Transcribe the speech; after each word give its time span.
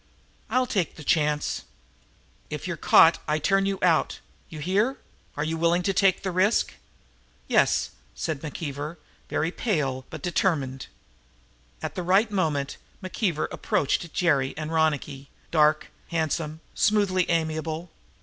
"I'll 0.49 0.65
take 0.65 0.95
the 0.95 1.03
chance." 1.03 1.61
"If 2.49 2.67
you're 2.67 2.75
caught 2.75 3.19
I 3.27 3.37
turn 3.37 3.67
you 3.67 3.77
out. 3.83 4.19
You 4.49 4.57
hear? 4.57 4.97
Are 5.37 5.43
you 5.43 5.57
willing 5.57 5.83
to 5.83 5.93
take 5.93 6.23
the 6.23 6.31
risk?" 6.31 6.73
"Yes," 7.47 7.91
said 8.15 8.41
McKeever, 8.41 8.97
very 9.29 9.51
pale, 9.51 10.07
but 10.09 10.23
determined. 10.23 10.87
At 11.83 11.93
the 11.93 12.01
right 12.01 12.31
moment 12.31 12.77
McKeever 13.03 13.47
approached 13.51 14.11
Jerry 14.11 14.57
and 14.57 14.71
Ronicky, 14.73 15.29
dark, 15.51 15.91
handsome, 16.07 16.61
smoothly 16.73 17.29
amiable. 17.29 17.91